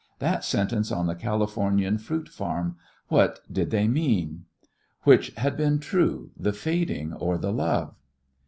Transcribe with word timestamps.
that 0.17 0.43
sentence 0.43 0.91
on 0.91 1.05
the 1.05 1.13
Californian 1.13 1.95
fruit 1.99 2.27
farm 2.27 2.75
what 3.09 3.39
did 3.53 3.69
they 3.69 3.87
mean? 3.87 4.45
Which 5.03 5.29
had 5.37 5.55
been 5.55 5.77
true, 5.77 6.31
the 6.35 6.53
fading 6.53 7.13
or 7.13 7.37
the 7.37 7.53
love? 7.53 7.93